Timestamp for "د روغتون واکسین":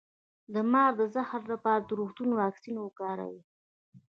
1.83-2.75